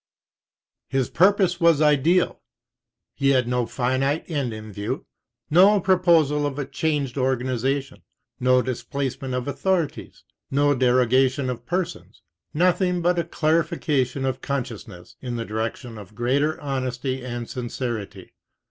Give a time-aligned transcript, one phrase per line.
[0.89, 2.41] His purpose was ideal.
[3.13, 5.05] He had no finite end in view,
[5.51, 8.01] no proposal of a changed organization,
[8.39, 14.63] no displacement of authori ties, no derogation of persons, nothing but a clarification of con
[14.63, 18.33] sciousness in the direction of greater honesty and sincerity.